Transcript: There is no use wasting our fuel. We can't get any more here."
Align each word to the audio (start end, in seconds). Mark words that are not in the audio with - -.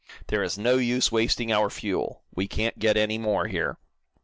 There 0.29 0.41
is 0.41 0.57
no 0.57 0.77
use 0.79 1.11
wasting 1.11 1.51
our 1.53 1.69
fuel. 1.69 2.23
We 2.33 2.47
can't 2.47 2.79
get 2.79 2.97
any 2.97 3.19
more 3.19 3.45
here." 3.45 3.77